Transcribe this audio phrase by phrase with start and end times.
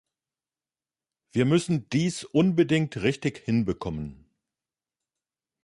[1.31, 4.31] Wir müssen dies unbedingt richtig hinbekommen.